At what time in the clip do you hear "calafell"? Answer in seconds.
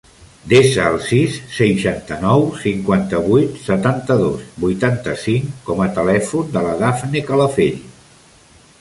7.33-7.83